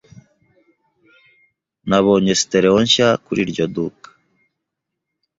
[1.89, 4.09] Nabonye stereo nshya kuri iryo duka.